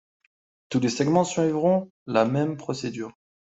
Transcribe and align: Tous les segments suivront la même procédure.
Tous 0.69 0.79
les 0.79 0.89
segments 0.89 1.23
suivront 1.23 1.91
la 2.07 2.25
même 2.25 2.57
procédure. 2.57 3.11